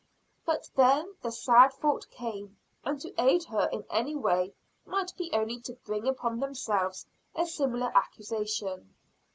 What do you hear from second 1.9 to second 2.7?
came,